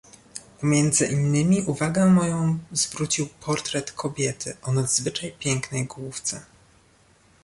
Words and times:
"Pomiędzy 0.59 1.05
innymi 1.07 1.61
uwagę 1.61 2.05
moją 2.07 2.59
zwrócił 2.71 3.27
portret 3.27 3.91
kobiety 3.91 4.57
o 4.63 4.71
nadzwyczaj 4.71 5.31
pięknej 5.39 5.85
główce." 5.85 6.45